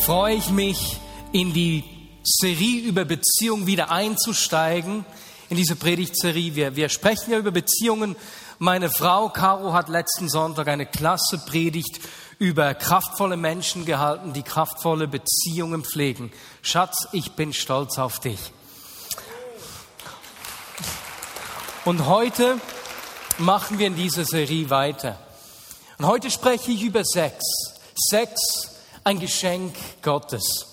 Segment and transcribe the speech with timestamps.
[0.00, 0.98] freue ich mich,
[1.32, 1.84] in die
[2.22, 5.04] Serie über Beziehungen wieder einzusteigen.
[5.48, 6.54] In diese Predigtserie.
[6.54, 8.16] Wir, wir sprechen ja über Beziehungen.
[8.58, 12.00] Meine Frau Caro hat letzten Sonntag eine klasse Predigt
[12.38, 16.32] über kraftvolle Menschen gehalten, die kraftvolle Beziehungen pflegen.
[16.62, 18.38] Schatz, ich bin stolz auf dich.
[21.84, 22.58] Und heute
[23.38, 25.18] machen wir in dieser Serie weiter.
[25.98, 27.42] Und heute spreche ich über Sex.
[28.08, 28.69] Sex
[29.04, 30.66] ein Geschenk Gottes.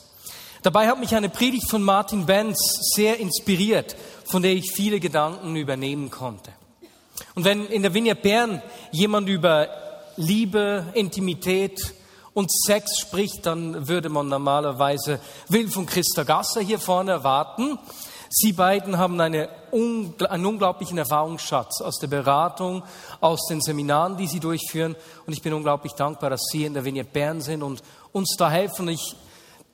[0.64, 2.58] Dabei hat mich eine Predigt von Martin Benz
[2.96, 6.52] sehr inspiriert, von der ich viele Gedanken übernehmen konnte.
[7.36, 8.62] Und wenn in der Vineyard Bern
[8.92, 9.70] jemand über
[10.18, 11.94] Liebe, Intimität
[12.34, 17.80] und Sex spricht, dann würde man normalerweise Will von Christa Gasser hier vorne erwarten.
[18.30, 22.84] Sie beiden haben eine, einen unglaublichen Erfahrungsschatz aus der Beratung,
[23.22, 24.96] aus den Seminaren, die sie durchführen.
[25.26, 27.82] Und ich bin unglaublich dankbar, dass Sie in der Vignette Bern sind und
[28.18, 28.88] uns da helfen.
[28.90, 29.16] Ich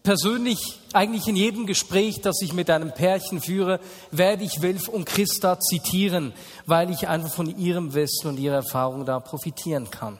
[0.03, 3.79] persönlich, eigentlich in jedem Gespräch, das ich mit einem Pärchen führe,
[4.11, 6.33] werde ich Wilf und Christa zitieren,
[6.65, 10.19] weil ich einfach von ihrem Wissen und ihrer Erfahrung da profitieren kann.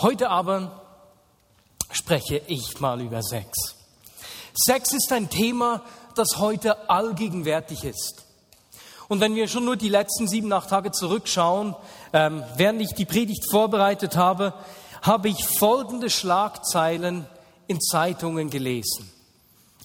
[0.00, 0.82] Heute aber
[1.92, 3.76] spreche ich mal über Sex.
[4.54, 5.82] Sex ist ein Thema,
[6.14, 8.24] das heute allgegenwärtig ist.
[9.08, 11.74] Und wenn wir schon nur die letzten sieben, acht Tage zurückschauen,
[12.12, 14.52] ähm, während ich die Predigt vorbereitet habe,
[15.02, 17.26] habe ich folgende Schlagzeilen
[17.66, 19.10] in Zeitungen gelesen.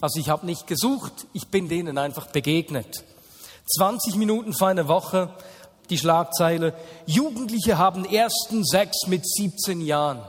[0.01, 3.03] Also ich habe nicht gesucht, ich bin denen einfach begegnet.
[3.77, 5.33] 20 Minuten vor einer Woche
[5.89, 6.73] die Schlagzeile,
[7.05, 10.21] Jugendliche haben ersten Sex mit 17 Jahren.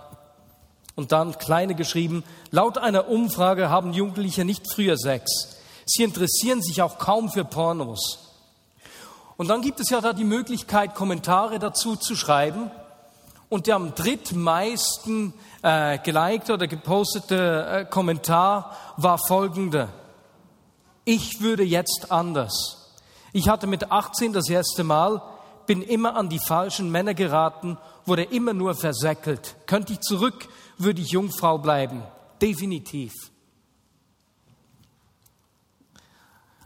[0.97, 5.57] Und dann kleine geschrieben, laut einer Umfrage haben Jugendliche nicht früher Sex.
[5.87, 8.19] Sie interessieren sich auch kaum für Pornos.
[9.37, 12.71] Und dann gibt es ja da die Möglichkeit, Kommentare dazu zu schreiben.
[13.49, 19.89] Und der am drittmeisten äh, gelikte oder gepostete äh, Kommentar war folgender.
[21.05, 22.93] Ich würde jetzt anders.
[23.33, 25.23] Ich hatte mit 18 das erste Mal,
[25.67, 29.57] bin immer an die falschen Männer geraten, wurde immer nur versäckelt.
[29.67, 32.03] Könnte ich zurück, würde ich Jungfrau bleiben.
[32.41, 33.13] Definitiv.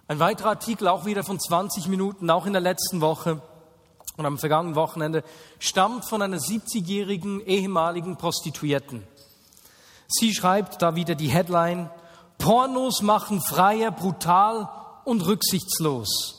[0.09, 3.43] Ein weiterer Artikel, auch wieder von 20 Minuten, auch in der letzten Woche
[4.19, 5.25] und am vergangenen Wochenende,
[5.61, 9.05] stammt von einer 70-jährigen ehemaligen Prostituierten.
[10.09, 11.89] Sie schreibt da wieder die Headline,
[12.37, 14.69] Pornos machen freier, brutal
[15.05, 16.35] und rücksichtslos.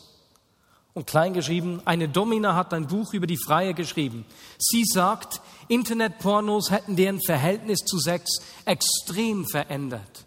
[0.94, 4.26] Und kleingeschrieben, eine Domina hat ein Buch über die Freier geschrieben.
[4.58, 5.40] Sie sagt,
[5.70, 10.26] Internetpornos hätten deren Verhältnis zu Sex extrem verändert.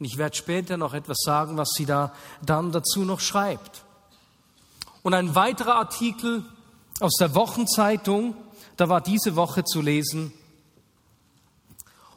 [0.00, 2.12] Und ich werde später noch etwas sagen, was sie da
[2.42, 3.83] dann dazu noch schreibt.
[5.04, 6.42] Und ein weiterer Artikel
[6.98, 8.34] aus der Wochenzeitung,
[8.78, 10.32] da war diese Woche zu lesen.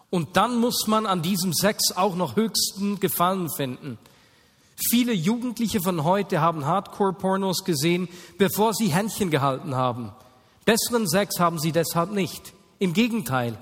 [0.09, 3.99] Und dann muss man an diesem Sex auch noch höchsten Gefallen finden.
[4.89, 10.13] Viele Jugendliche von heute haben Hardcore-Pornos gesehen, bevor sie Händchen gehalten haben.
[10.63, 12.53] Besseren Sex haben sie deshalb nicht.
[12.79, 13.57] Im Gegenteil,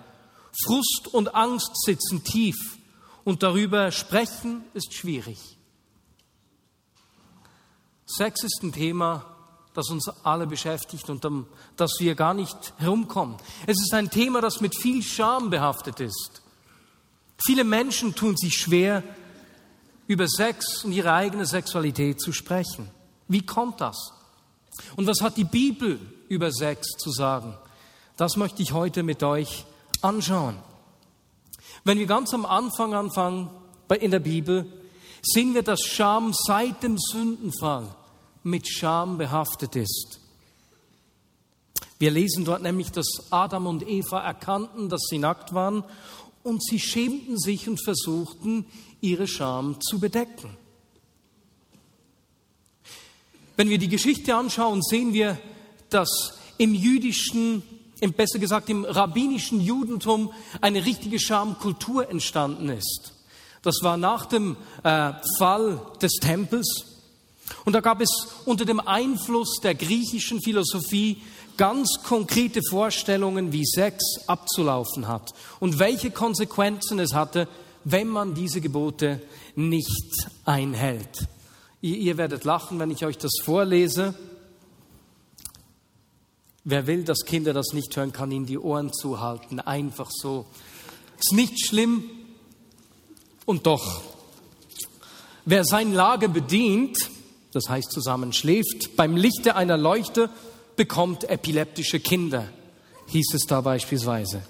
[0.65, 2.77] Frust und Angst sitzen tief
[3.23, 5.54] und darüber sprechen ist schwierig.
[8.05, 9.25] Sex ist ein Thema,
[9.73, 13.35] das uns alle beschäftigt und um das wir gar nicht herumkommen.
[13.67, 16.41] Es ist ein Thema, das mit viel Scham behaftet ist.
[17.37, 19.03] Viele Menschen tun sich schwer,
[20.07, 22.89] über Sex und ihre eigene Sexualität zu sprechen.
[23.27, 24.13] Wie kommt das?
[24.95, 25.99] Und was hat die Bibel
[26.29, 27.57] über Sex zu sagen?
[28.15, 29.65] Das möchte ich heute mit euch
[30.01, 30.57] anschauen.
[31.83, 33.49] Wenn wir ganz am Anfang anfangen
[33.99, 34.71] in der Bibel,
[35.21, 37.87] sehen wir, dass Scham seit dem Sündenfall
[38.45, 40.19] mit Scham behaftet ist.
[41.97, 45.83] Wir lesen dort nämlich, dass Adam und Eva erkannten, dass sie nackt waren
[46.43, 48.65] und sie schämten sich und versuchten,
[49.01, 50.55] ihre Scham zu bedecken.
[53.57, 55.39] Wenn wir die Geschichte anschauen, sehen wir,
[55.89, 57.63] dass im jüdischen
[58.01, 60.31] im, besser gesagt im rabbinischen Judentum
[60.61, 63.13] eine richtige Schamkultur entstanden ist.
[63.61, 66.94] Das war nach dem äh, Fall des Tempels.
[67.63, 68.09] Und da gab es
[68.45, 71.21] unter dem Einfluss der griechischen Philosophie
[71.57, 77.47] ganz konkrete Vorstellungen, wie Sex abzulaufen hat und welche Konsequenzen es hatte,
[77.83, 79.21] wenn man diese Gebote
[79.55, 81.27] nicht einhält.
[81.81, 84.15] Ihr, ihr werdet lachen, wenn ich euch das vorlese.
[86.63, 89.59] Wer will, dass Kinder das nicht hören, kann ihnen die Ohren zuhalten.
[89.59, 90.47] Einfach so.
[91.19, 92.09] Ist nicht schlimm
[93.45, 94.01] und doch.
[95.45, 96.97] Wer sein Lager bedient,
[97.55, 100.29] das heißt zusammenschläft, beim Lichte einer Leuchte
[100.75, 102.49] bekommt epileptische Kinder,
[103.07, 104.41] hieß es da beispielsweise.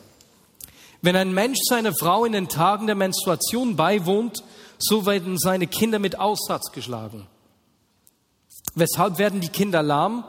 [1.04, 4.44] Wenn ein Mensch seiner Frau in den Tagen der Menstruation beiwohnt,
[4.80, 7.28] so werden seine Kinder mit Aussatz geschlagen.
[8.74, 10.26] Weshalb werden die Kinder lahm?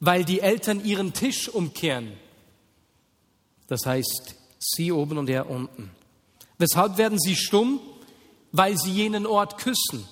[0.00, 2.12] Weil die Eltern ihren Tisch umkehren.
[3.66, 5.90] Das heißt, sie oben und er unten.
[6.56, 7.80] Weshalb werden sie stumm?
[8.50, 10.08] Weil sie jenen Ort küssen.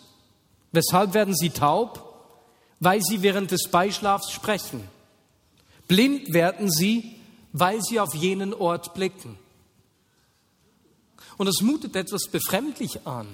[0.75, 2.03] Weshalb werden sie taub?
[2.81, 4.83] Weil sie während des Beischlafs sprechen.
[5.87, 7.15] Blind werden sie,
[7.53, 9.39] weil sie auf jenen Ort blicken.
[11.37, 13.29] Und es mutet etwas befremdlich an.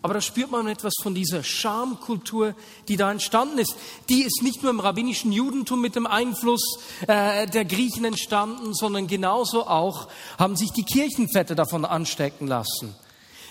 [0.00, 2.54] Aber da spürt man etwas von dieser Schamkultur,
[2.86, 3.74] die da entstanden ist.
[4.08, 6.78] Die ist nicht nur im rabbinischen Judentum mit dem Einfluss
[7.08, 10.06] äh, der Griechen entstanden, sondern genauso auch
[10.38, 12.94] haben sich die Kirchenväter davon anstecken lassen.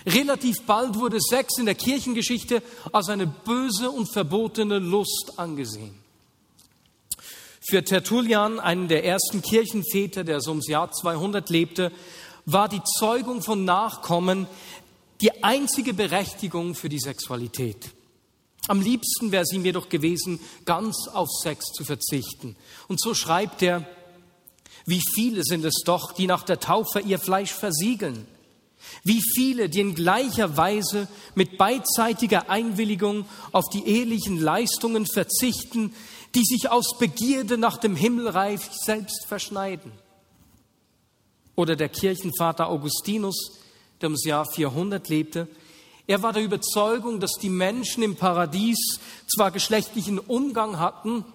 [0.07, 2.63] Relativ bald wurde Sex in der Kirchengeschichte
[2.93, 5.93] als eine böse und verbotene Lust angesehen.
[7.59, 11.91] Für Tertullian, einen der ersten Kirchenväter, der so ums Jahr 200 lebte,
[12.45, 14.47] war die Zeugung von Nachkommen
[15.19, 17.89] die einzige Berechtigung für die Sexualität.
[18.69, 22.55] Am liebsten wäre es ihm jedoch gewesen, ganz auf Sex zu verzichten.
[22.87, 23.85] Und so schreibt er,
[24.85, 28.25] wie viele sind es doch, die nach der Taufe ihr Fleisch versiegeln.
[29.03, 35.93] Wie viele, die in gleicher Weise mit beidseitiger Einwilligung auf die ehelichen Leistungen verzichten,
[36.35, 39.91] die sich aus Begierde nach dem Himmelreich selbst verschneiden.
[41.55, 43.59] Oder der Kirchenvater Augustinus,
[44.01, 45.47] der ums Jahr 400 lebte,
[46.05, 48.77] er war der Überzeugung, dass die Menschen im Paradies
[49.27, 51.25] zwar geschlechtlichen Umgang hatten,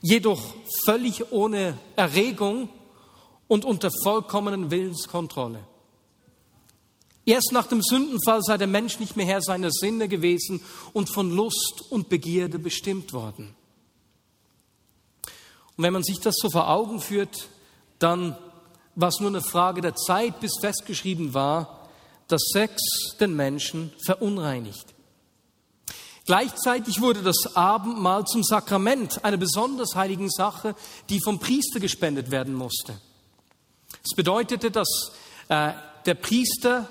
[0.00, 2.68] jedoch völlig ohne Erregung
[3.48, 5.58] und unter vollkommenen Willenskontrolle.
[7.26, 10.60] Erst nach dem Sündenfall sei der Mensch nicht mehr Herr seiner Sinne gewesen
[10.92, 13.56] und von Lust und Begierde bestimmt worden.
[15.76, 17.48] Und wenn man sich das so vor Augen führt,
[17.98, 18.38] dann
[18.94, 21.90] war es nur eine Frage der Zeit, bis festgeschrieben war,
[22.28, 22.80] dass Sex
[23.20, 24.94] den Menschen verunreinigt.
[26.26, 30.76] Gleichzeitig wurde das Abendmahl zum Sakrament, einer besonders heiligen Sache,
[31.08, 33.00] die vom Priester gespendet werden musste.
[34.04, 35.12] Es bedeutete, dass
[35.48, 35.72] äh,
[36.04, 36.88] der Priester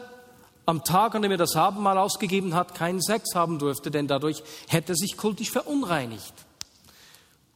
[0.65, 4.43] am Tag, an dem er das Abendmahl ausgegeben hat, keinen Sex haben durfte, denn dadurch
[4.67, 6.33] hätte er sich kultisch verunreinigt.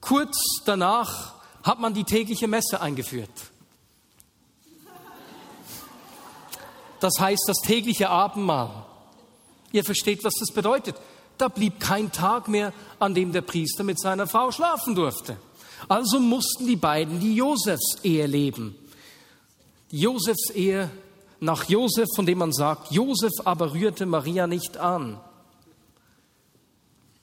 [0.01, 3.29] Kurz danach hat man die tägliche Messe eingeführt.
[6.99, 8.85] Das heißt das tägliche Abendmahl.
[9.71, 10.95] Ihr versteht, was das bedeutet.
[11.37, 15.37] Da blieb kein Tag mehr, an dem der Priester mit seiner Frau schlafen durfte.
[15.87, 18.75] Also mussten die beiden die Josefs-Ehe leben.
[19.91, 20.89] Die Josefs-Ehe
[21.39, 25.19] nach Josef, von dem man sagt, Josef aber rührte Maria nicht an.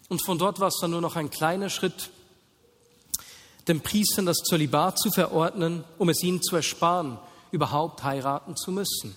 [0.09, 2.11] Und von dort war es dann nur noch ein kleiner Schritt
[3.69, 7.19] den Priestern das Zölibat zu verordnen, um es ihnen zu ersparen,
[7.51, 9.17] überhaupt heiraten zu müssen.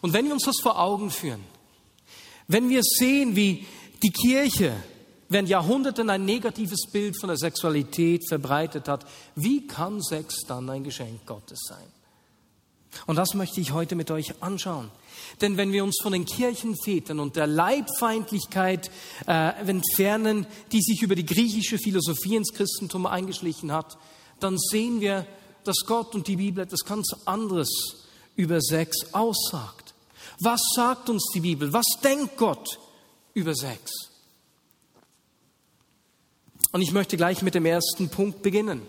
[0.00, 1.44] Und wenn wir uns das vor Augen führen,
[2.48, 3.66] wenn wir sehen, wie
[4.02, 4.74] die Kirche
[5.28, 10.84] während Jahrhunderten ein negatives Bild von der Sexualität verbreitet hat, wie kann Sex dann ein
[10.84, 11.86] Geschenk Gottes sein?
[13.06, 14.90] Und das möchte ich heute mit euch anschauen.
[15.40, 18.90] Denn wenn wir uns von den Kirchenvätern und der Leibfeindlichkeit
[19.26, 23.98] äh, entfernen, die sich über die griechische Philosophie ins Christentum eingeschlichen hat,
[24.40, 25.26] dann sehen wir,
[25.64, 27.68] dass Gott und die Bibel etwas ganz anderes
[28.36, 29.94] über Sex aussagt.
[30.40, 31.72] Was sagt uns die Bibel?
[31.72, 32.78] Was denkt Gott
[33.34, 33.92] über Sex?
[36.72, 38.82] Und ich möchte gleich mit dem ersten Punkt beginnen.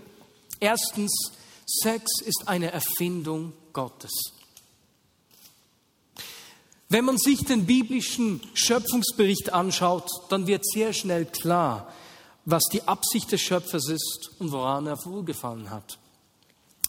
[0.59, 1.31] Erstens,
[1.65, 4.31] Sex ist eine Erfindung Gottes.
[6.89, 11.93] Wenn man sich den biblischen Schöpfungsbericht anschaut, dann wird sehr schnell klar,
[12.45, 15.97] was die Absicht des Schöpfers ist und woran er wohlgefallen hat.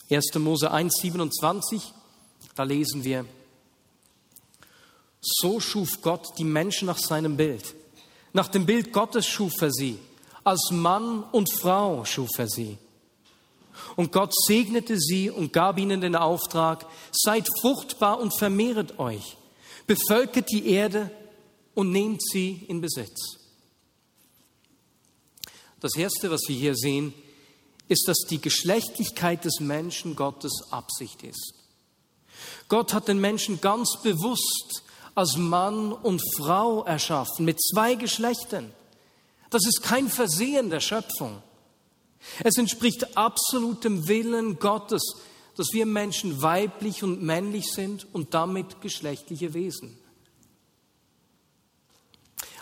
[0.09, 0.35] 1.
[0.37, 1.93] Mose 1, 27,
[2.55, 3.25] da lesen wir,
[5.21, 7.75] so schuf Gott die Menschen nach seinem Bild.
[8.33, 9.99] Nach dem Bild Gottes schuf er sie.
[10.45, 12.79] Als Mann und Frau schuf er sie.
[13.97, 19.37] Und Gott segnete sie und gab ihnen den Auftrag, seid fruchtbar und vermehret euch,
[19.87, 21.11] bevölkert die Erde
[21.75, 23.39] und nehmt sie in Besitz.
[25.81, 27.13] Das Erste, was wir hier sehen,
[27.89, 31.55] ist, dass die Geschlechtlichkeit des Menschen Gottes Absicht ist.
[32.69, 34.83] Gott hat den Menschen ganz bewusst
[35.15, 38.73] als Mann und Frau erschaffen, mit zwei Geschlechtern.
[39.51, 41.43] Das ist kein Versehen der Schöpfung.
[42.43, 45.03] Es entspricht absolutem Willen Gottes,
[45.57, 49.99] dass wir Menschen weiblich und männlich sind und damit geschlechtliche Wesen.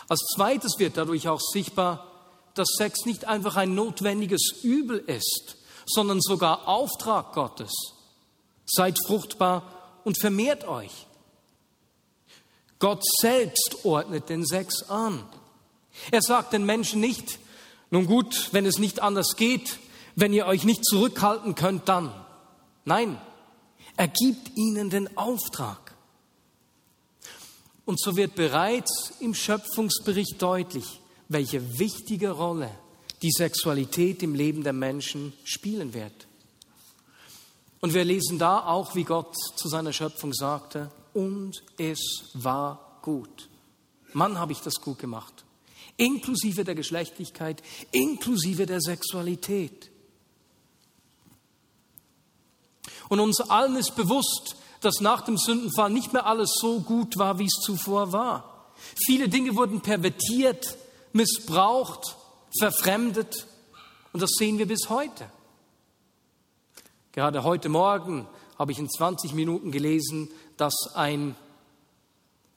[0.07, 2.11] Als zweites wird dadurch auch sichtbar,
[2.53, 7.71] dass Sex nicht einfach ein notwendiges Übel ist, sondern sogar Auftrag Gottes.
[8.65, 11.07] Seid fruchtbar und vermehrt euch.
[12.79, 15.23] Gott selbst ordnet den Sex an.
[16.11, 17.39] Er sagt den Menschen nicht,
[17.95, 19.79] nun gut, wenn es nicht anders geht,
[20.15, 22.13] wenn ihr euch nicht zurückhalten könnt, dann.
[22.83, 23.17] Nein,
[23.95, 25.95] er gibt ihnen den Auftrag.
[27.85, 30.99] Und so wird bereits im Schöpfungsbericht deutlich,
[31.29, 32.69] welche wichtige Rolle
[33.21, 36.27] die Sexualität im Leben der Menschen spielen wird.
[37.79, 41.99] Und wir lesen da auch, wie Gott zu seiner Schöpfung sagte, und es
[42.33, 43.47] war gut.
[44.11, 45.44] Mann, habe ich das gut gemacht.
[45.97, 47.61] Inklusive der Geschlechtlichkeit,
[47.91, 49.91] inklusive der Sexualität.
[53.09, 57.39] Und uns allen ist bewusst, dass nach dem Sündenfall nicht mehr alles so gut war,
[57.39, 58.73] wie es zuvor war.
[59.05, 60.77] Viele Dinge wurden pervertiert,
[61.13, 62.17] missbraucht,
[62.59, 63.47] verfremdet
[64.13, 65.29] und das sehen wir bis heute.
[67.11, 68.27] Gerade heute Morgen
[68.59, 71.35] habe ich in 20 Minuten gelesen, dass ein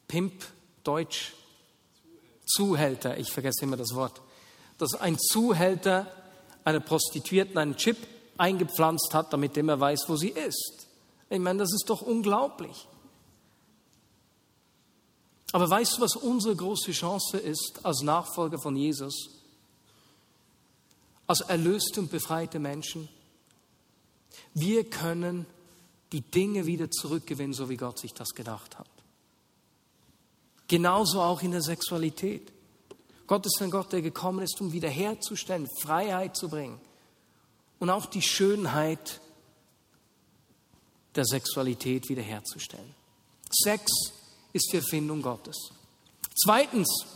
[0.09, 0.45] Pimp,
[0.85, 1.35] Deutsch,
[2.49, 4.21] Zuhälter, ich vergesse immer das Wort,
[4.79, 6.11] dass ein Zuhälter
[6.65, 7.97] einer Prostituierten einen Chip
[8.37, 10.87] eingepflanzt hat, damit er weiß, wo sie ist.
[11.31, 12.87] Ich meine, das ist doch unglaublich.
[15.53, 19.31] Aber weißt du, was unsere große Chance ist als Nachfolger von Jesus?
[21.27, 23.09] Als erlöste und befreite Menschen?
[24.55, 25.47] Wir können
[26.13, 28.89] die Dinge wieder zurückgewinnen, so wie Gott sich das gedacht hat.
[30.69, 32.53] Genauso auch in der Sexualität.
[33.27, 36.81] Gott ist ein Gott, der gekommen ist, um wiederherzustellen, Freiheit zu bringen
[37.79, 39.21] und auch die Schönheit
[41.15, 42.95] der Sexualität wiederherzustellen.
[43.51, 43.91] Sex
[44.53, 45.71] ist die Erfindung Gottes.
[46.35, 47.07] Zweitens,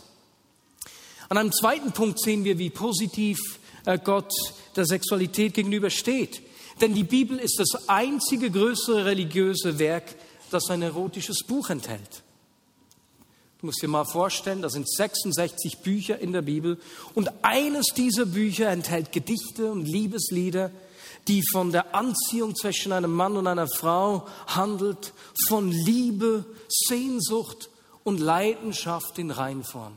[1.29, 3.39] an einem zweiten Punkt sehen wir, wie positiv
[3.85, 4.31] äh, Gott
[4.75, 6.41] der Sexualität gegenübersteht.
[6.81, 10.15] Denn die Bibel ist das einzige größere religiöse Werk,
[10.51, 12.23] das ein erotisches Buch enthält.
[13.63, 16.77] Du musst dir mal vorstellen, da sind 66 Bücher in der Bibel
[17.15, 20.69] und eines dieser Bücher enthält Gedichte und Liebeslieder,
[21.29, 25.13] die von der Anziehung zwischen einem Mann und einer Frau handelt,
[25.47, 27.69] von Liebe, Sehnsucht
[28.03, 29.93] und Leidenschaft in Reinform.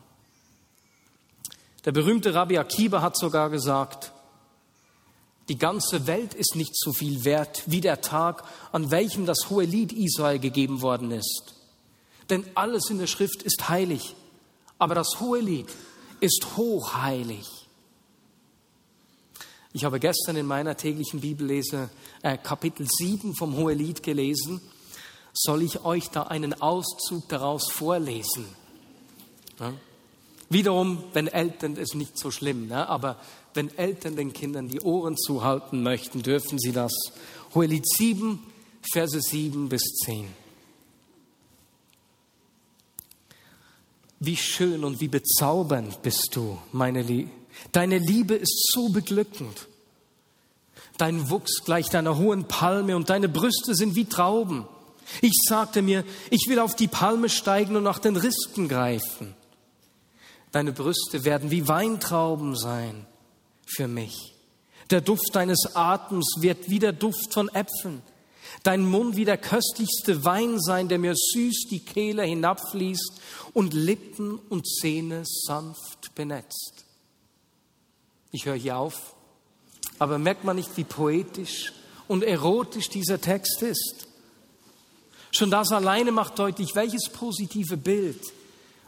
[1.84, 4.12] Der berühmte Rabbi Akiba hat sogar gesagt,
[5.48, 9.64] die ganze Welt ist nicht so viel wert wie der Tag, an welchem das hohe
[9.64, 11.55] Lied Israel gegeben worden ist.
[12.30, 14.14] Denn alles in der Schrift ist heilig,
[14.78, 15.68] aber das hohe Lied
[16.20, 17.46] ist hochheilig.
[19.72, 21.90] Ich habe gestern in meiner täglichen Bibellese
[22.22, 24.60] äh, Kapitel 7 vom Hohelied gelesen.
[25.34, 28.46] Soll ich euch da einen Auszug daraus vorlesen?
[29.60, 29.74] Ja?
[30.48, 32.88] Wiederum, wenn Eltern ist nicht so schlimm, ne?
[32.88, 33.20] aber
[33.52, 36.92] wenn Eltern den Kindern die Ohren zuhalten möchten, dürfen sie das.
[37.54, 38.38] Hohelied 7,
[38.92, 40.26] Verse 7 bis 10.
[44.18, 47.30] Wie schön und wie bezaubernd bist du, meine Liebe.
[47.72, 49.68] Deine Liebe ist so beglückend.
[50.98, 54.66] Dein Wuchs gleicht einer hohen Palme und deine Brüste sind wie Trauben.
[55.20, 59.34] Ich sagte mir, ich will auf die Palme steigen und nach den Rispen greifen.
[60.52, 63.06] Deine Brüste werden wie Weintrauben sein
[63.66, 64.34] für mich.
[64.90, 68.02] Der Duft deines Atems wird wie der Duft von Äpfeln.
[68.62, 73.20] Dein Mund wie der köstlichste Wein sein, der mir süß die Kehle hinabfließt
[73.52, 76.84] und Lippen und Zähne sanft benetzt.
[78.32, 79.14] Ich höre hier auf,
[79.98, 81.72] aber merkt man nicht, wie poetisch
[82.08, 84.08] und erotisch dieser Text ist?
[85.32, 88.20] Schon das alleine macht deutlich, welches positive Bild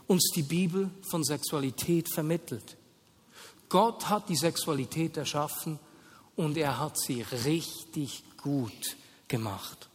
[0.07, 2.77] uns die Bibel von Sexualität vermittelt.
[3.69, 5.79] Gott hat die Sexualität erschaffen
[6.37, 8.97] und er hat sie richtig gut
[9.29, 9.89] gemacht.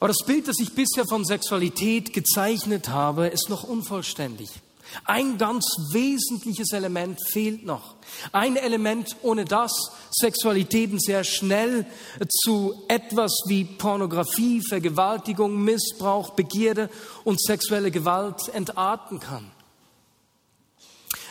[0.00, 4.50] Aber das Bild, das ich bisher von Sexualität gezeichnet habe, ist noch unvollständig.
[5.04, 7.94] Ein ganz wesentliches Element fehlt noch.
[8.30, 9.72] Ein Element, ohne das
[10.10, 11.86] Sexualitäten sehr schnell
[12.42, 16.90] zu etwas wie Pornografie, Vergewaltigung, Missbrauch, Begierde
[17.24, 19.50] und sexuelle Gewalt entarten kann.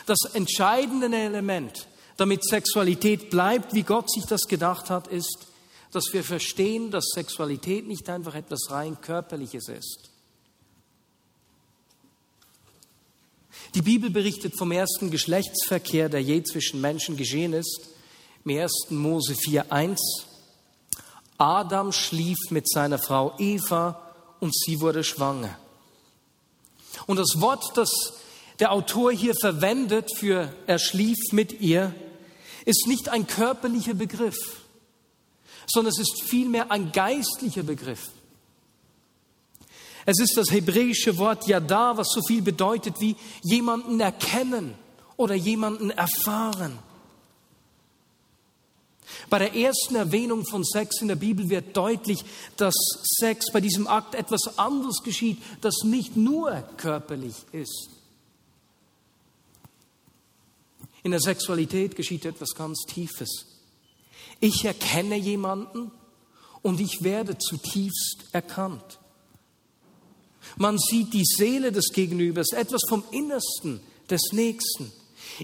[0.06, 1.86] Das entscheidende Element,
[2.16, 5.46] damit Sexualität bleibt, wie Gott sich das gedacht hat, ist,
[5.90, 10.10] dass wir verstehen, dass Sexualität nicht einfach etwas rein körperliches ist.
[13.74, 17.88] Die Bibel berichtet vom ersten Geschlechtsverkehr, der je zwischen Menschen geschehen ist,
[18.44, 18.90] im 1.
[18.90, 19.96] Mose 4.1.
[21.38, 25.58] Adam schlief mit seiner Frau Eva und sie wurde schwanger.
[27.06, 27.90] Und das Wort, das
[28.60, 31.94] der Autor hier verwendet für er schlief mit ihr,
[32.64, 34.60] ist nicht ein körperlicher Begriff,
[35.66, 38.10] sondern es ist vielmehr ein geistlicher Begriff.
[40.06, 44.74] Es ist das hebräische Wort Yada, was so viel bedeutet wie jemanden erkennen
[45.16, 46.78] oder jemanden erfahren.
[49.30, 52.24] Bei der ersten Erwähnung von Sex in der Bibel wird deutlich,
[52.56, 52.74] dass
[53.18, 57.93] Sex bei diesem Akt etwas anderes geschieht, das nicht nur körperlich ist.
[61.04, 63.46] In der Sexualität geschieht etwas ganz Tiefes.
[64.40, 65.92] Ich erkenne jemanden
[66.62, 68.98] und ich werde zutiefst erkannt.
[70.56, 74.92] Man sieht die Seele des Gegenübers, etwas vom Innersten des Nächsten.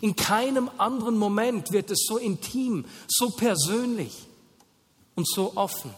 [0.00, 4.14] In keinem anderen Moment wird es so intim, so persönlich
[5.14, 5.92] und so offen.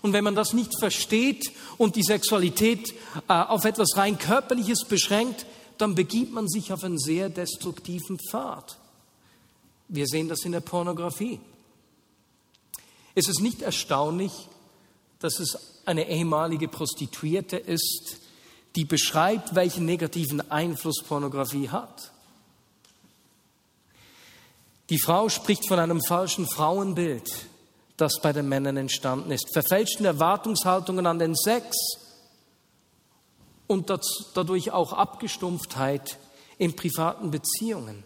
[0.00, 2.92] Und wenn man das nicht versteht und die Sexualität
[3.28, 5.46] äh, auf etwas rein körperliches beschränkt,
[5.82, 8.78] dann begibt man sich auf einen sehr destruktiven Pfad.
[9.88, 11.40] Wir sehen das in der Pornografie.
[13.16, 14.32] Es ist nicht erstaunlich,
[15.18, 18.18] dass es eine ehemalige Prostituierte ist,
[18.76, 22.12] die beschreibt, welchen negativen Einfluss Pornografie hat.
[24.88, 27.28] Die Frau spricht von einem falschen Frauenbild,
[27.96, 31.76] das bei den Männern entstanden ist, verfälschten Erwartungshaltungen an den Sex,
[33.72, 33.90] und
[34.34, 36.18] dadurch auch Abgestumpftheit
[36.58, 38.04] in privaten Beziehungen.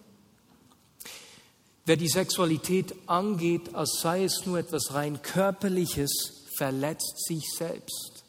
[1.84, 6.10] Wer die Sexualität angeht, als sei es nur etwas rein körperliches,
[6.56, 8.24] verletzt sich selbst.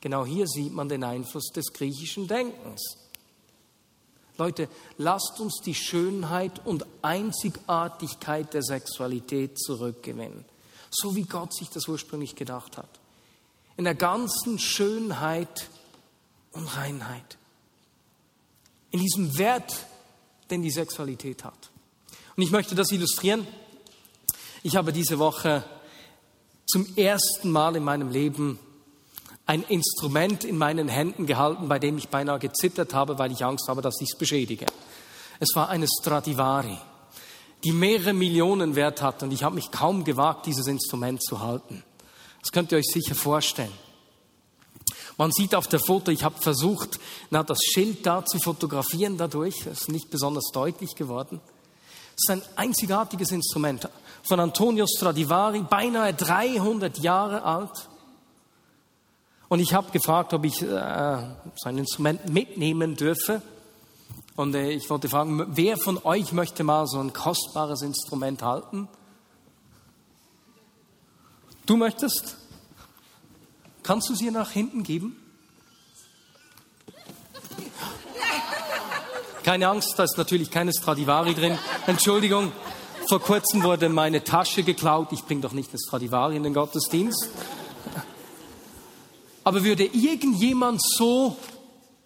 [0.00, 2.96] Genau hier sieht man den Einfluss des griechischen Denkens.
[4.36, 10.44] Leute, lasst uns die Schönheit und Einzigartigkeit der Sexualität zurückgewinnen,
[10.90, 12.88] so wie Gott sich das ursprünglich gedacht hat.
[13.76, 15.68] In der ganzen Schönheit
[16.52, 17.38] und Reinheit.
[18.90, 19.86] In diesem Wert,
[20.50, 21.70] den die Sexualität hat.
[22.36, 23.46] Und ich möchte das illustrieren.
[24.62, 25.64] Ich habe diese Woche
[26.66, 28.58] zum ersten Mal in meinem Leben
[29.46, 33.66] ein Instrument in meinen Händen gehalten, bei dem ich beinahe gezittert habe, weil ich Angst
[33.68, 34.66] habe, dass ich es beschädige.
[35.40, 36.76] Es war eine Stradivari,
[37.64, 41.82] die mehrere Millionen Wert hat und ich habe mich kaum gewagt, dieses Instrument zu halten.
[42.40, 43.72] Das könnt ihr euch sicher vorstellen.
[45.18, 47.00] Man sieht auf der Foto, ich habe versucht,
[47.30, 49.64] na, das Schild da zu fotografieren dadurch.
[49.64, 51.40] Das ist nicht besonders deutlich geworden.
[52.16, 53.88] Es ist ein einzigartiges Instrument
[54.22, 57.88] von Antonio Stradivari, beinahe 300 Jahre alt.
[59.48, 61.18] Und ich habe gefragt, ob ich äh,
[61.56, 63.42] sein Instrument mitnehmen dürfe.
[64.36, 68.88] Und äh, ich wollte fragen, wer von euch möchte mal so ein kostbares Instrument halten?
[71.66, 72.36] Du möchtest?
[73.88, 75.16] Kannst du sie nach hinten geben?
[79.44, 81.58] Keine Angst, da ist natürlich keine Stradivari drin.
[81.86, 82.52] Entschuldigung,
[83.08, 85.08] vor kurzem wurde meine Tasche geklaut.
[85.12, 87.30] Ich bringe doch nicht eine Stradivari in den Gottesdienst.
[89.42, 91.38] Aber würde irgendjemand so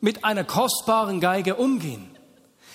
[0.00, 2.08] mit einer kostbaren Geige umgehen?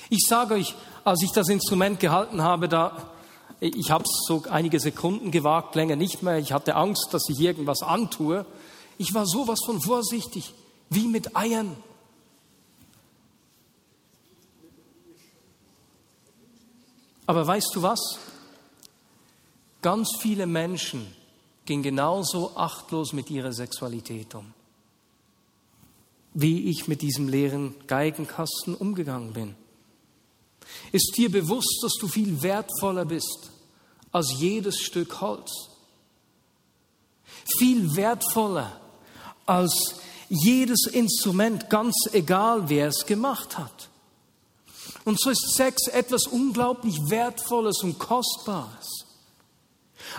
[0.09, 3.13] Ich sage euch, als ich das Instrument gehalten habe, da
[3.61, 6.39] ich habe es so einige Sekunden gewagt, länger nicht mehr.
[6.39, 8.45] Ich hatte Angst, dass ich irgendwas antue.
[8.97, 10.53] Ich war sowas von vorsichtig,
[10.89, 11.75] wie mit Eiern.
[17.25, 17.99] Aber weißt du was?
[19.81, 21.13] Ganz viele Menschen
[21.65, 24.53] gehen genauso achtlos mit ihrer Sexualität um,
[26.33, 29.55] wie ich mit diesem leeren Geigenkasten umgegangen bin.
[30.91, 33.51] Ist dir bewusst, dass du viel wertvoller bist
[34.11, 35.51] als jedes Stück Holz?
[37.59, 38.79] Viel wertvoller
[39.47, 39.95] als
[40.29, 43.89] jedes Instrument, ganz egal, wer es gemacht hat.
[45.05, 49.05] Und so ist Sex etwas unglaublich Wertvolles und Kostbares.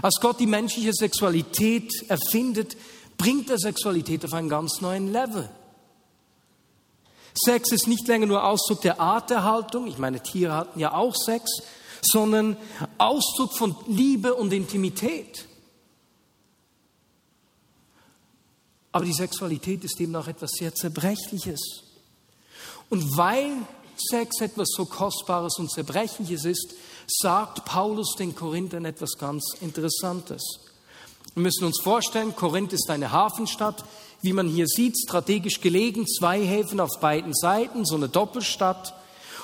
[0.02, 2.76] Als Gott die menschliche Sexualität erfindet,
[3.16, 5.48] bringt er Sexualität auf einen ganz neuen Level.
[7.34, 11.50] Sex ist nicht länger nur Ausdruck der Arterhaltung, ich meine, Tiere hatten ja auch Sex,
[12.02, 12.56] sondern
[12.96, 15.47] Ausdruck von Liebe und Intimität.
[18.98, 21.60] Aber die Sexualität ist eben auch etwas sehr Zerbrechliches.
[22.90, 23.52] Und weil
[23.96, 26.74] Sex etwas so Kostbares und Zerbrechliches ist,
[27.06, 30.42] sagt Paulus den Korinthern etwas ganz Interessantes.
[31.34, 33.84] Wir müssen uns vorstellen, Korinth ist eine Hafenstadt,
[34.20, 38.94] wie man hier sieht, strategisch gelegen, zwei Häfen auf beiden Seiten, so eine Doppelstadt.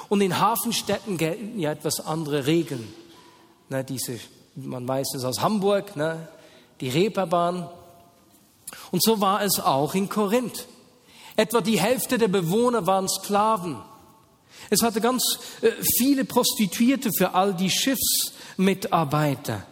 [0.08, 2.92] Und in Hafenstädten gelten ja etwas andere Regeln.
[3.68, 4.18] Ne, diese,
[4.56, 6.26] man weiß es aus Hamburg, ne,
[6.80, 7.68] die Reeperbahn.
[8.90, 10.66] Und so war es auch in Korinth.
[11.36, 13.76] Etwa die Hälfte der Bewohner waren Sklaven.
[14.70, 15.22] Es hatte ganz
[15.60, 19.66] äh, viele Prostituierte für all die Schiffsmitarbeiter.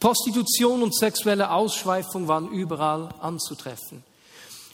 [0.00, 4.02] Prostitution und sexuelle Ausschweifung waren überall anzutreffen.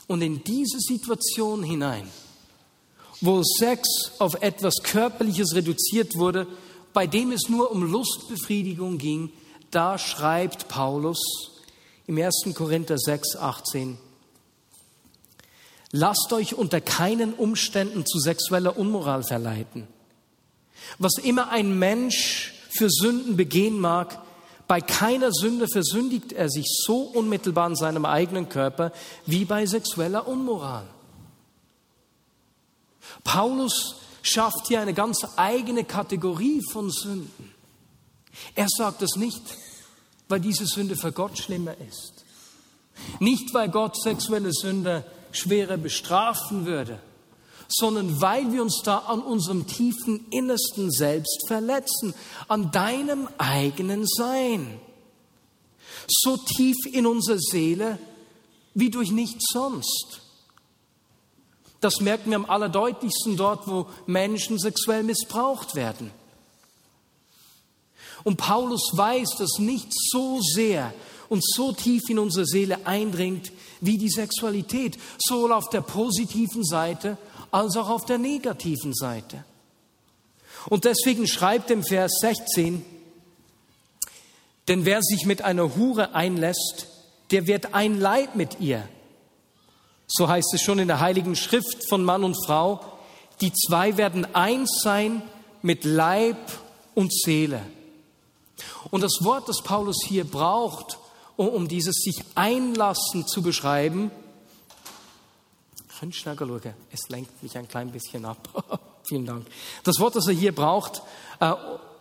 [0.07, 2.09] Und in diese Situation hinein,
[3.21, 6.47] wo Sex auf etwas Körperliches reduziert wurde,
[6.91, 9.31] bei dem es nur um Lustbefriedigung ging,
[9.69, 11.50] da schreibt Paulus
[12.11, 12.53] im 1.
[12.55, 13.97] Korinther 6, 18,
[15.93, 19.87] Lasst euch unter keinen Umständen zu sexueller Unmoral verleiten.
[20.99, 24.21] Was immer ein Mensch für Sünden begehen mag,
[24.67, 28.91] bei keiner Sünde versündigt er sich so unmittelbar in seinem eigenen Körper
[29.25, 30.87] wie bei sexueller Unmoral.
[33.23, 37.53] Paulus schafft hier eine ganz eigene Kategorie von Sünden.
[38.55, 39.43] Er sagt es nicht,
[40.31, 42.25] weil diese Sünde für Gott schlimmer ist.
[43.19, 46.99] Nicht, weil Gott sexuelle Sünde schwerer bestrafen würde,
[47.67, 52.13] sondern weil wir uns da an unserem tiefen Innersten selbst verletzen,
[52.47, 54.79] an deinem eigenen Sein.
[56.07, 57.97] So tief in unserer Seele
[58.73, 60.21] wie durch nichts sonst.
[61.79, 66.11] Das merken wir am allerdeutlichsten dort, wo Menschen sexuell missbraucht werden.
[68.23, 70.93] Und Paulus weiß, dass nichts so sehr
[71.29, 77.17] und so tief in unsere Seele eindringt wie die Sexualität, sowohl auf der positiven Seite
[77.51, 79.43] als auch auf der negativen Seite.
[80.67, 82.85] Und deswegen schreibt im Vers 16,
[84.67, 86.87] denn wer sich mit einer Hure einlässt,
[87.31, 88.87] der wird ein Leib mit ihr.
[90.07, 92.81] So heißt es schon in der Heiligen Schrift von Mann und Frau,
[93.39, 95.21] die zwei werden eins sein
[95.61, 96.37] mit Leib
[96.93, 97.61] und Seele.
[98.89, 100.97] Und das Wort, das Paulus hier braucht,
[101.37, 104.11] um dieses sich einlassen zu beschreiben,
[106.91, 108.81] es lenkt mich ein klein bisschen ab.
[109.03, 109.45] Vielen Dank.
[109.83, 111.03] Das Wort, das er hier braucht,
[111.39, 111.53] äh,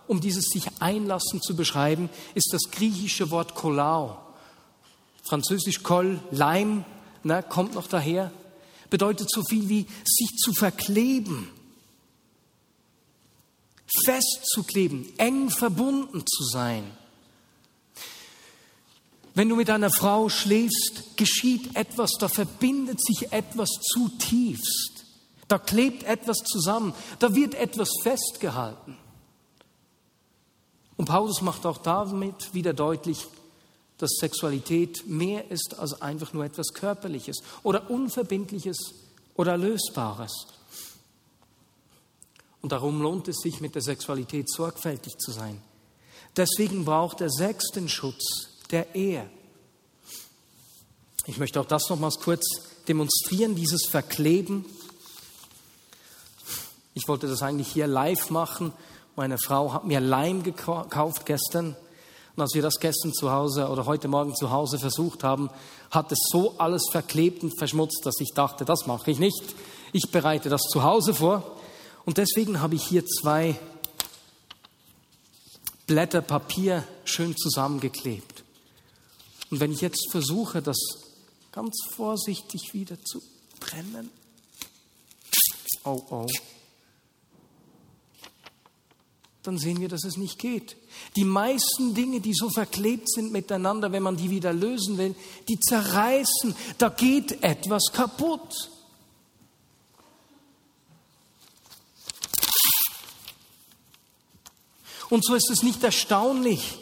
[0.07, 4.19] um dieses sich einlassen zu beschreiben, ist das griechische Wort kolau.
[5.23, 6.85] Französisch kol, Leim,
[7.23, 8.33] ne, kommt noch daher,
[8.89, 11.49] bedeutet so viel wie sich zu verkleben,
[14.05, 16.91] festzukleben, eng verbunden zu sein.
[19.35, 25.05] Wenn du mit einer Frau schläfst, geschieht etwas, da verbindet sich etwas zutiefst.
[25.49, 28.97] Da klebt etwas zusammen, da wird etwas festgehalten.
[30.97, 33.27] Und Paulus macht auch damit wieder deutlich,
[33.99, 38.95] dass Sexualität mehr ist als einfach nur etwas Körperliches oder Unverbindliches
[39.35, 40.47] oder Lösbares.
[42.63, 45.61] Und darum lohnt es sich, mit der Sexualität sorgfältig zu sein.
[46.37, 49.29] Deswegen braucht er sechsten Schutz, der Ehe.
[51.27, 52.45] Ich möchte auch das nochmals kurz
[52.89, 54.65] demonstrieren, dieses Verkleben.
[56.95, 58.73] Ich wollte das eigentlich hier live machen.
[59.17, 61.77] Meine Frau hat mir Leim gekauft gestern.
[62.37, 65.51] Und als wir das gestern zu Hause oder heute Morgen zu Hause versucht haben,
[65.91, 69.43] hat es so alles verklebt und verschmutzt, dass ich dachte, das mache ich nicht.
[69.93, 71.60] Ich bereite das zu Hause vor.
[72.05, 73.59] Und deswegen habe ich hier zwei
[75.87, 78.45] Blätter Papier schön zusammengeklebt.
[79.51, 80.79] Und wenn ich jetzt versuche, das
[81.53, 83.21] ganz vorsichtig wieder zu
[83.59, 84.11] trennen,
[85.85, 86.27] oh oh,
[89.43, 90.77] dann sehen wir, dass es nicht geht.
[91.17, 95.15] Die meisten Dinge, die so verklebt sind miteinander, wenn man die wieder lösen will,
[95.49, 98.71] die zerreißen, da geht etwas kaputt.
[105.11, 106.79] Und so ist es nicht erstaunlich,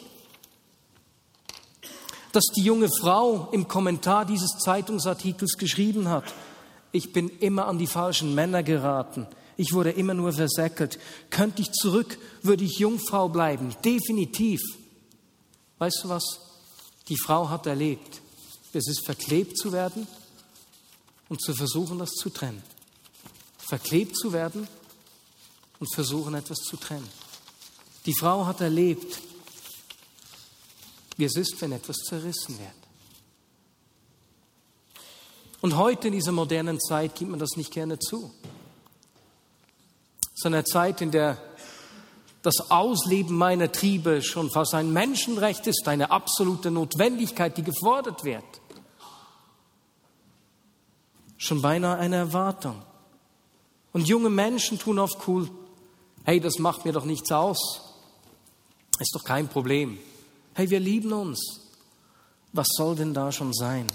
[2.31, 6.25] dass die junge Frau im Kommentar dieses Zeitungsartikels geschrieben hat.
[6.91, 9.27] Ich bin immer an die falschen Männer geraten.
[9.57, 10.99] Ich wurde immer nur versäckelt.
[11.31, 13.75] Könnte ich zurück, würde ich Jungfrau bleiben.
[13.83, 14.61] Definitiv.
[15.79, 16.23] Weißt du was?
[17.09, 18.21] Die Frau hat erlebt,
[18.73, 20.07] es ist verklebt zu werden
[21.27, 22.61] und zu versuchen, das zu trennen.
[23.57, 24.67] Verklebt zu werden
[25.79, 27.07] und versuchen, etwas zu trennen.
[28.05, 29.21] Die Frau hat erlebt,
[31.17, 32.69] wie es ist, wenn etwas zerrissen wird.
[35.61, 38.31] Und heute in dieser modernen Zeit gibt man das nicht gerne zu.
[40.21, 41.37] Es ist eine Zeit, in der
[42.41, 48.45] das Ausleben meiner Triebe schon fast ein Menschenrecht ist, eine absolute Notwendigkeit, die gefordert wird.
[51.35, 52.81] Schon beinahe eine Erwartung.
[53.91, 55.49] Und junge Menschen tun oft cool,
[56.23, 57.88] hey, das macht mir doch nichts aus.
[58.99, 59.97] Ist doch kein Problem.
[60.53, 61.61] Hey, wir lieben uns.
[62.51, 63.87] Was soll denn da schon sein?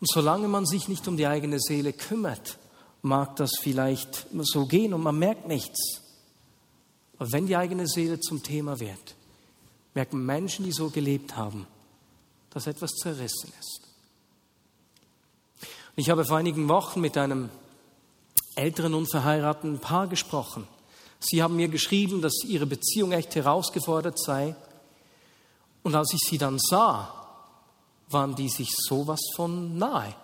[0.00, 2.58] Und solange man sich nicht um die eigene Seele kümmert,
[3.02, 6.02] mag das vielleicht so gehen und man merkt nichts.
[7.18, 9.14] Aber wenn die eigene Seele zum Thema wird,
[9.94, 11.66] merken Menschen, die so gelebt haben,
[12.50, 13.80] dass etwas zerrissen ist.
[15.96, 17.50] Ich habe vor einigen Wochen mit einem
[18.54, 20.66] älteren unverheirateten Paar gesprochen.
[21.20, 24.56] Sie haben mir geschrieben, dass ihre Beziehung echt herausgefordert sei.
[25.82, 27.14] Und als ich sie dann sah,
[28.08, 30.14] waren die sich sowas von nahe.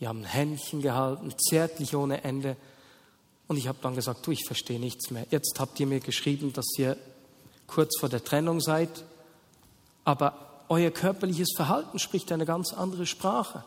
[0.00, 2.56] Die haben Händchen gehalten, zärtlich ohne Ende.
[3.48, 5.26] Und ich habe dann gesagt, du, ich verstehe nichts mehr.
[5.30, 6.96] Jetzt habt ihr mir geschrieben, dass ihr
[7.66, 9.04] kurz vor der Trennung seid,
[10.04, 13.64] aber euer körperliches Verhalten spricht eine ganz andere Sprache.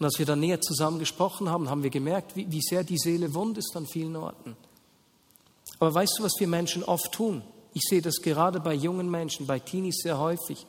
[0.00, 2.96] Und als wir dann näher zusammen gesprochen haben, haben wir gemerkt, wie, wie sehr die
[2.96, 4.56] Seele wund ist an vielen Orten.
[5.78, 7.42] Aber weißt du, was wir Menschen oft tun?
[7.74, 10.66] Ich sehe das gerade bei jungen Menschen, bei Teenies sehr häufig.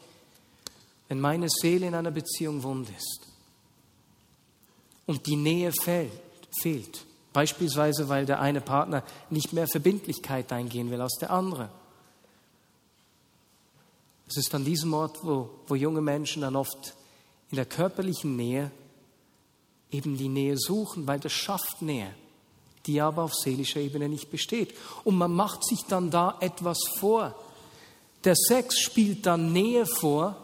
[1.08, 3.22] Wenn meine Seele in einer Beziehung wund ist
[5.06, 6.12] und die Nähe fällt,
[6.62, 7.06] fehlt.
[7.32, 11.70] Beispielsweise, weil der eine Partner nicht mehr Verbindlichkeit eingehen will als der andere.
[14.28, 16.96] Es ist an diesem Ort, wo, wo junge Menschen dann oft
[17.50, 18.72] in der körperlichen Nähe
[19.92, 22.14] eben die Nähe suchen, weil das schafft Nähe,
[22.86, 24.74] die aber auf seelischer Ebene nicht besteht.
[25.04, 27.36] Und man macht sich dann da etwas vor.
[28.24, 30.38] Der Sex spielt dann Nähe vor,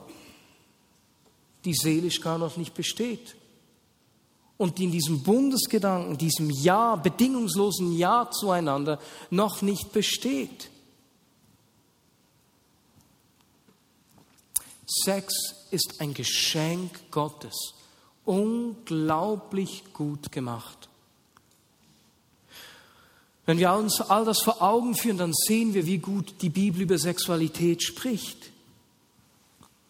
[1.66, 3.36] die seelisch gar noch nicht besteht
[4.58, 10.70] und die in diesem Bundesgedanken, diesem Ja, bedingungslosen Ja zueinander noch nicht besteht.
[14.86, 15.34] Sex
[15.70, 17.74] ist ein Geschenk Gottes,
[18.28, 20.90] unglaublich gut gemacht.
[23.46, 26.82] Wenn wir uns all das vor Augen führen, dann sehen wir, wie gut die Bibel
[26.82, 28.52] über Sexualität spricht.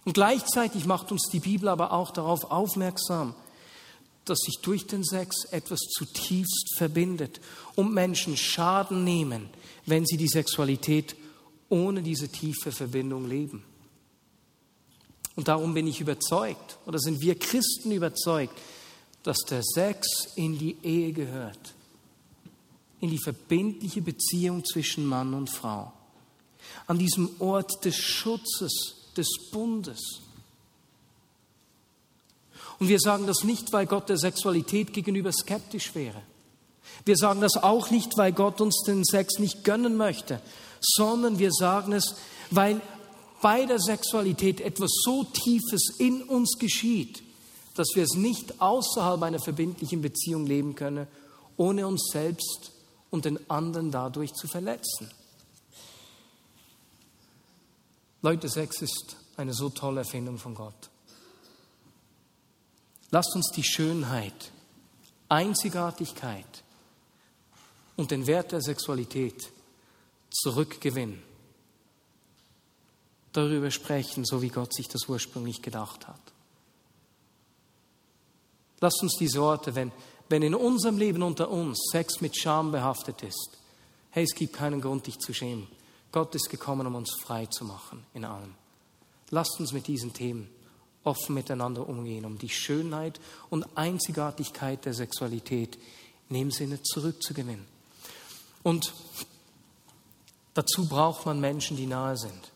[0.05, 3.33] Und gleichzeitig macht uns die Bibel aber auch darauf aufmerksam,
[4.25, 7.41] dass sich durch den Sex etwas zutiefst verbindet
[7.75, 9.49] und Menschen Schaden nehmen,
[9.87, 11.15] wenn sie die Sexualität
[11.69, 13.63] ohne diese tiefe Verbindung leben.
[15.37, 18.57] Und darum bin ich überzeugt, oder sind wir Christen überzeugt,
[19.21, 21.75] dass der Sex in die Ehe gehört,
[22.99, 25.93] in die verbindliche Beziehung zwischen Mann und Frau,
[26.87, 30.21] an diesem Ort des Schutzes, des Bundes.
[32.79, 36.23] Und wir sagen das nicht, weil Gott der Sexualität gegenüber skeptisch wäre.
[37.05, 40.41] Wir sagen das auch nicht, weil Gott uns den Sex nicht gönnen möchte,
[40.81, 42.15] sondern wir sagen es,
[42.49, 42.81] weil
[43.41, 47.23] bei der Sexualität etwas so Tiefes in uns geschieht,
[47.75, 51.07] dass wir es nicht außerhalb einer verbindlichen Beziehung leben können,
[51.57, 52.71] ohne uns selbst
[53.09, 55.09] und den anderen dadurch zu verletzen.
[58.21, 60.89] Leute, Sex ist eine so tolle Erfindung von Gott.
[63.11, 64.51] Lasst uns die Schönheit,
[65.29, 66.63] Einzigartigkeit
[67.95, 69.51] und den Wert der Sexualität
[70.29, 71.26] zurückgewinnen.
[73.37, 76.19] Darüber sprechen, so wie Gott sich das ursprünglich gedacht hat.
[78.79, 79.91] Lasst uns diese Worte, wenn,
[80.27, 83.59] wenn in unserem Leben unter uns Sex mit Scham behaftet ist,
[84.09, 85.67] hey, es gibt keinen Grund, dich zu schämen.
[86.11, 88.55] Gott ist gekommen, um uns frei zu machen in allem.
[89.29, 90.49] Lasst uns mit diesen Themen
[91.03, 93.19] offen miteinander umgehen, um die Schönheit
[93.51, 95.77] und Einzigartigkeit der Sexualität
[96.29, 97.67] in dem Sinne zurückzugewinnen.
[98.63, 98.95] Und
[100.55, 102.51] dazu braucht man Menschen, die nahe sind.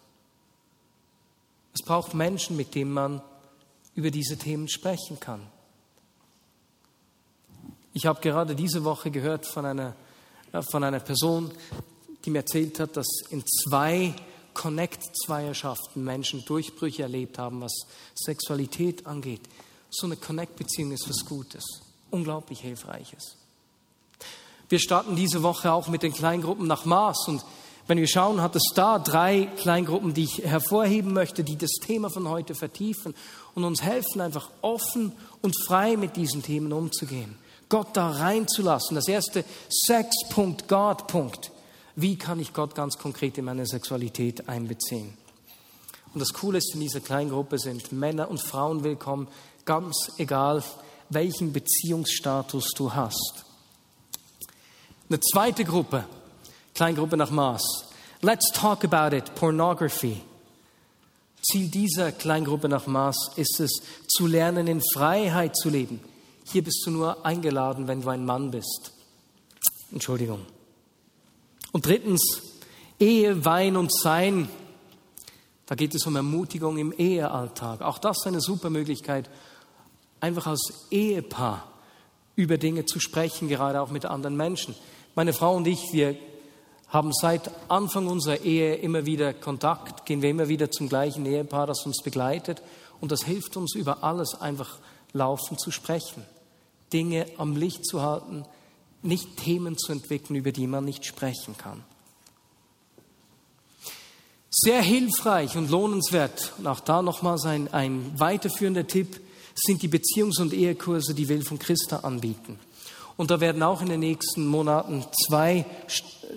[1.73, 3.21] Es braucht Menschen, mit denen man
[3.95, 5.41] über diese Themen sprechen kann.
[7.93, 9.95] Ich habe gerade diese Woche gehört von einer,
[10.53, 11.51] äh, von einer Person,
[12.23, 14.13] die mir erzählt hat, dass in zwei
[14.53, 19.41] Connect-Zweierschaften Menschen Durchbrüche erlebt haben, was Sexualität angeht.
[19.89, 21.63] So eine Connect-Beziehung ist was Gutes,
[22.11, 23.37] unglaublich Hilfreiches.
[24.69, 27.43] Wir starten diese Woche auch mit den Kleingruppen nach Maß und
[27.91, 32.09] wenn wir schauen, hat es da drei Kleingruppen, die ich hervorheben möchte, die das Thema
[32.09, 33.13] von heute vertiefen
[33.53, 37.35] und uns helfen, einfach offen und frei mit diesen Themen umzugehen.
[37.67, 38.95] Gott da reinzulassen.
[38.95, 41.03] Das erste Sex.God.
[41.97, 45.17] Wie kann ich Gott ganz konkret in meine Sexualität einbeziehen?
[46.13, 49.27] Und das Coole ist, in dieser kleinen Gruppe sind Männer und Frauen willkommen,
[49.65, 50.63] ganz egal,
[51.09, 53.43] welchen Beziehungsstatus du hast.
[55.09, 56.05] Eine zweite Gruppe,
[56.73, 57.63] Kleingruppe nach Maß.
[58.21, 60.21] Let's talk about it, Pornography.
[61.41, 65.99] Ziel dieser Kleingruppe nach Maß ist es, zu lernen, in Freiheit zu leben.
[66.45, 68.93] Hier bist du nur eingeladen, wenn du ein Mann bist.
[69.91, 70.45] Entschuldigung.
[71.71, 72.41] Und drittens,
[72.99, 74.49] Ehe, Wein und Sein.
[75.65, 77.81] Da geht es um Ermutigung im Ehealltag.
[77.81, 79.29] Auch das ist eine super Möglichkeit,
[80.19, 81.67] einfach als Ehepaar
[82.35, 84.75] über Dinge zu sprechen, gerade auch mit anderen Menschen.
[85.15, 86.17] Meine Frau und ich, wir
[86.91, 91.65] haben seit Anfang unserer Ehe immer wieder Kontakt, gehen wir immer wieder zum gleichen Ehepaar,
[91.65, 92.61] das uns begleitet.
[92.99, 94.77] Und das hilft uns, über alles einfach
[95.13, 96.23] laufen zu sprechen,
[96.91, 98.45] Dinge am Licht zu halten,
[99.01, 101.81] nicht Themen zu entwickeln, über die man nicht sprechen kann.
[104.49, 109.21] Sehr hilfreich und lohnenswert, und auch da nochmals ein, ein weiterführender Tipp,
[109.55, 112.59] sind die Beziehungs- und Ehekurse, die Will von Christa anbieten.
[113.21, 115.63] Und da werden auch in den nächsten Monaten zwei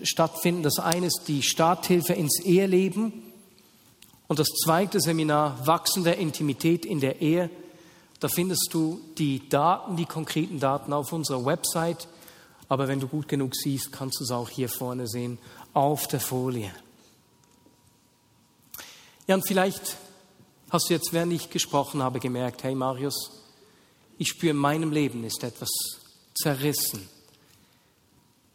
[0.02, 0.62] stattfinden.
[0.62, 3.22] Das eine ist die Starthilfe ins Eheleben
[4.28, 7.48] und das zweite Seminar Wachsen der Intimität in der Ehe.
[8.20, 12.06] Da findest du die Daten, die konkreten Daten auf unserer Website.
[12.68, 15.38] Aber wenn du gut genug siehst, kannst du es auch hier vorne sehen
[15.72, 16.70] auf der Folie.
[19.26, 19.96] Ja, und vielleicht
[20.68, 23.30] hast du jetzt, während ich gesprochen habe, gemerkt, hey Marius,
[24.18, 25.70] ich spüre in meinem Leben ist etwas
[26.34, 27.08] zerrissen.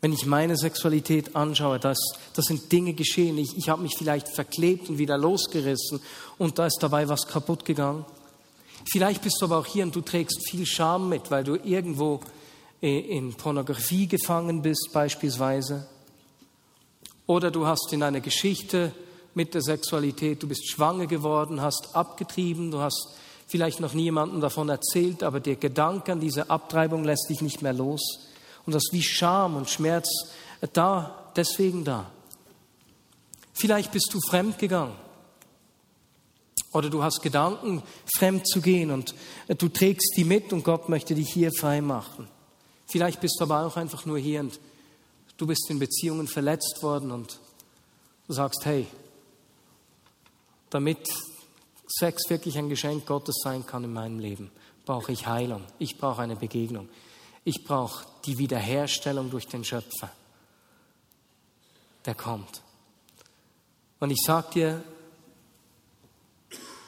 [0.02, 2.00] Wenn ich meine Sexualität anschaue, das,
[2.34, 3.38] das sind Dinge geschehen.
[3.38, 6.00] Ich, ich habe mich vielleicht verklebt und wieder losgerissen
[6.38, 8.06] und da ist dabei was kaputt gegangen.
[8.90, 12.22] Vielleicht bist du aber auch hier und du trägst viel Scham mit, weil du irgendwo
[12.82, 15.88] äh, in Pornografie gefangen bist beispielsweise.
[17.28, 18.94] Oder du hast in einer Geschichte
[19.36, 23.16] mit der Sexualität, du bist schwanger geworden, hast abgetrieben, du hast
[23.50, 27.74] vielleicht noch niemandem davon erzählt, aber der Gedanke an diese Abtreibung lässt dich nicht mehr
[27.74, 28.28] los.
[28.66, 30.08] Und das ist wie Scham und Schmerz
[30.74, 32.12] da, deswegen da.
[33.54, 34.96] Vielleicht bist du fremd gegangen.
[36.72, 37.82] Oder du hast Gedanken,
[38.16, 39.16] fremd zu gehen und
[39.48, 42.28] du trägst die mit und Gott möchte dich hier frei machen.
[42.86, 44.60] Vielleicht bist du aber auch einfach nur hier und
[45.38, 47.40] du bist in Beziehungen verletzt worden und
[48.28, 48.86] du sagst, hey,
[50.70, 51.10] damit
[51.90, 54.52] Sex wirklich ein Geschenk Gottes sein kann in meinem Leben,
[54.86, 55.64] brauche ich Heilung.
[55.80, 56.88] Ich brauche eine Begegnung.
[57.44, 60.12] Ich brauche die Wiederherstellung durch den Schöpfer.
[62.06, 62.62] Der kommt.
[64.00, 64.84] Und ich sage dir,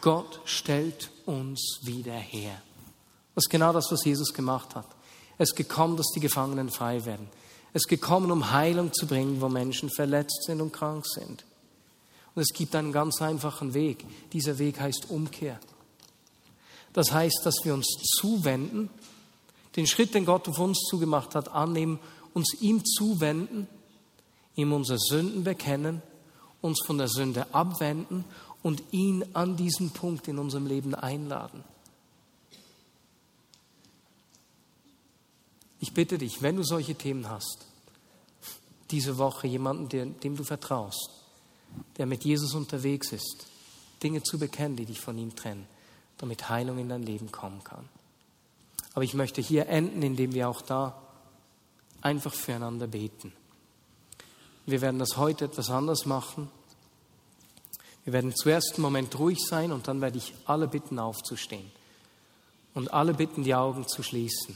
[0.01, 2.61] Gott stellt uns wieder her.
[3.35, 4.87] Das ist genau das, was Jesus gemacht hat.
[5.37, 7.29] Es ist gekommen, dass die Gefangenen frei werden.
[7.73, 11.45] Es ist gekommen, um Heilung zu bringen, wo Menschen verletzt sind und krank sind.
[12.33, 14.05] Und es gibt einen ganz einfachen Weg.
[14.31, 15.59] Dieser Weg heißt Umkehr.
[16.93, 17.87] Das heißt, dass wir uns
[18.19, 18.89] zuwenden,
[19.75, 21.99] den Schritt, den Gott auf uns zugemacht hat, annehmen,
[22.33, 23.67] uns ihm zuwenden,
[24.55, 26.01] ihm unsere Sünden bekennen,
[26.61, 28.25] uns von der Sünde abwenden
[28.61, 31.63] und ihn an diesen Punkt in unserem Leben einladen.
[35.79, 37.65] Ich bitte dich, wenn du solche Themen hast,
[38.91, 39.89] diese Woche jemanden,
[40.19, 41.20] dem du vertraust,
[41.97, 43.47] der mit Jesus unterwegs ist,
[44.01, 45.67] Dinge zu bekennen, die dich von ihm trennen,
[46.17, 47.87] damit Heilung in dein Leben kommen kann.
[48.93, 51.01] Aber ich möchte hier enden, indem wir auch da
[52.01, 53.31] einfach füreinander beten.
[54.65, 56.49] Wir werden das heute etwas anders machen.
[58.03, 61.71] Wir werden zuerst einen Moment ruhig sein und dann werde ich alle bitten, aufzustehen.
[62.73, 64.55] Und alle bitten, die Augen zu schließen.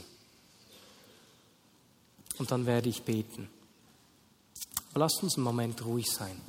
[2.38, 3.48] Und dann werde ich beten.
[4.94, 6.40] Lasst uns einen Moment ruhig sein.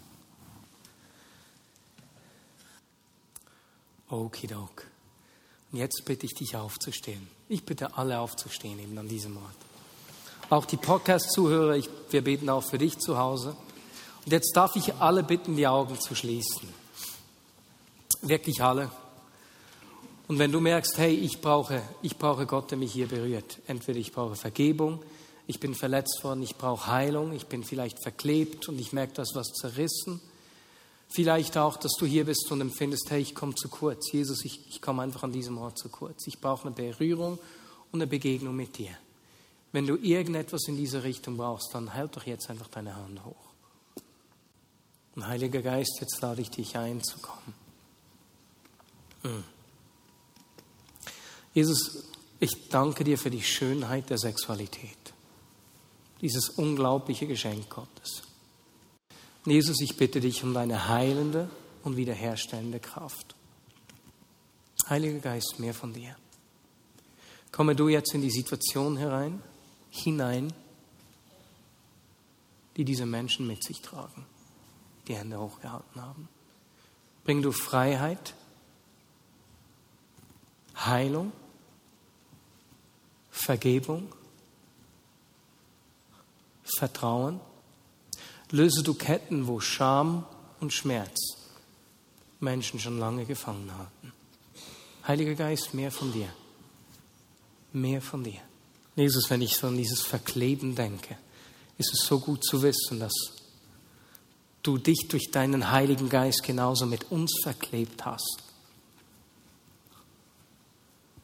[4.10, 4.86] Okidok.
[5.72, 7.28] Und jetzt bitte ich dich aufzustehen.
[7.50, 9.56] Ich bitte alle aufzustehen eben an diesem Ort.
[10.50, 13.56] Auch die Podcast-Zuhörer, wir beten auch für dich zu Hause.
[14.26, 16.70] Und jetzt darf ich alle bitten, die Augen zu schließen.
[18.22, 18.90] Wirklich alle.
[20.28, 23.60] Und wenn du merkst, hey, ich brauche, ich brauche Gott, der mich hier berührt.
[23.68, 25.02] Entweder ich brauche Vergebung,
[25.48, 29.22] ich bin verletzt worden, ich brauche Heilung, ich bin vielleicht verklebt und ich merke, da
[29.22, 30.22] ist was zerrissen.
[31.10, 34.12] Vielleicht auch, dass du hier bist und empfindest, hey, ich komme zu kurz.
[34.12, 36.28] Jesus, ich, ich komme einfach an diesem Ort zu kurz.
[36.28, 37.40] Ich brauche eine Berührung
[37.92, 38.92] und eine Begegnung mit dir.
[39.72, 43.36] Wenn du irgendetwas in diese Richtung brauchst, dann halt doch jetzt einfach deine Hand hoch.
[45.16, 47.54] Und Heiliger Geist, jetzt lade ich dich ein zu kommen.
[49.24, 49.44] Hm.
[51.54, 52.04] Jesus,
[52.40, 54.92] ich danke dir für die Schönheit der Sexualität.
[56.22, 58.27] Dieses unglaubliche Geschenk Gottes.
[59.52, 61.50] Jesus, ich bitte dich um deine heilende
[61.84, 63.36] und wiederherstellende Kraft.
[64.90, 66.16] Heiliger Geist, mehr von dir.
[67.52, 69.42] Komme du jetzt in die Situation herein,
[69.90, 70.54] hinein
[72.78, 74.26] die diese Menschen mit sich tragen,
[75.08, 76.30] die Hände hochgehalten haben.
[77.24, 78.36] Bring du Freiheit,
[80.76, 81.32] Heilung,
[83.32, 84.14] Vergebung,
[86.78, 87.40] Vertrauen.
[88.52, 90.26] Löse du Ketten, wo Scham
[90.60, 91.38] und Schmerz
[92.40, 94.14] Menschen schon lange gefangen halten.
[95.08, 96.30] Heiliger Geist, mehr von dir.
[97.74, 98.40] Mehr von dir.
[98.96, 101.18] Jesus, wenn ich so an dieses Verkleben denke,
[101.78, 103.14] ist es so gut zu wissen, dass
[104.64, 108.44] du dich durch deinen Heiligen Geist genauso mit uns verklebt hast.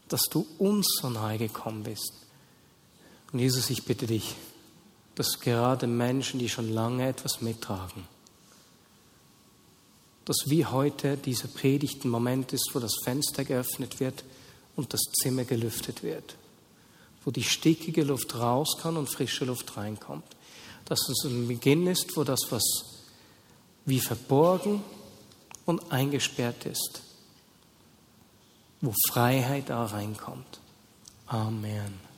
[0.07, 2.13] Dass du uns so nahe gekommen bist.
[3.31, 4.35] Und Jesus, ich bitte dich,
[5.15, 8.07] dass gerade Menschen, die schon lange etwas mittragen,
[10.25, 14.23] dass wie heute dieser Predigt ein Moment ist, wo das Fenster geöffnet wird
[14.75, 16.35] und das Zimmer gelüftet wird,
[17.25, 20.25] wo die stickige Luft raus kann und frische Luft reinkommt.
[20.85, 22.63] Dass es ein Beginn ist, wo das, was
[23.85, 24.83] wie verborgen
[25.65, 27.01] und eingesperrt ist,
[28.81, 30.59] wo Freiheit da reinkommt.
[31.27, 32.12] Amen.